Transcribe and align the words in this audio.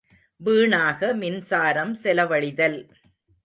வீணாக 0.41 1.13
மின்சாரம் 1.13 1.95
செலவழிதல். 2.03 2.79